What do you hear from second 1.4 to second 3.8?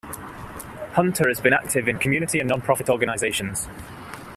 active in community and nonprofit organizations.